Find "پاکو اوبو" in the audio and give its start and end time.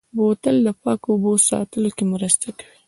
0.81-1.33